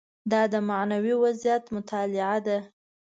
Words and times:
دا 0.31 0.41
د 0.53 0.55
معنوي 0.69 1.13
وضعیت 1.23 1.63
مطالعه 1.75 2.37
ده. 2.45 2.57